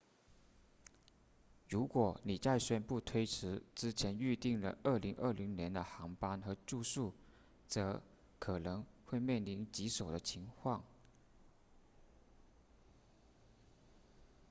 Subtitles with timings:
[1.69, 7.13] 如果你在宣布推迟之前预订了2020年的航班和住宿
[7.67, 8.01] 则
[8.39, 10.83] 可能会面临棘手的情况